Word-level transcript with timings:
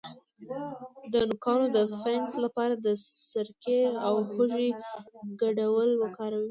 د 1.13 1.15
نوکانو 1.29 1.65
د 1.75 1.77
فنګس 2.01 2.35
لپاره 2.45 2.73
د 2.85 2.87
سرکې 3.33 3.81
او 4.07 4.15
هوږې 4.35 4.67
ګډول 5.41 5.89
وکاروئ 6.01 6.39